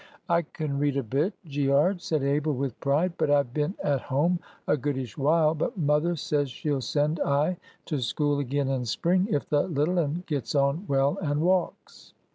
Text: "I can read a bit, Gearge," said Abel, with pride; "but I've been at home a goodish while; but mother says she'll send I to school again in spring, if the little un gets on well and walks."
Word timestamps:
"I 0.27 0.41
can 0.41 0.79
read 0.79 0.97
a 0.97 1.03
bit, 1.03 1.33
Gearge," 1.47 2.01
said 2.01 2.23
Abel, 2.23 2.53
with 2.55 2.79
pride; 2.79 3.13
"but 3.19 3.29
I've 3.29 3.53
been 3.53 3.75
at 3.83 4.01
home 4.01 4.39
a 4.67 4.75
goodish 4.75 5.15
while; 5.15 5.53
but 5.53 5.77
mother 5.77 6.15
says 6.15 6.49
she'll 6.49 6.81
send 6.81 7.19
I 7.19 7.57
to 7.85 7.99
school 7.99 8.39
again 8.39 8.67
in 8.69 8.83
spring, 8.85 9.27
if 9.29 9.47
the 9.47 9.61
little 9.61 9.99
un 9.99 10.23
gets 10.25 10.55
on 10.55 10.85
well 10.87 11.19
and 11.21 11.41
walks." 11.41 12.15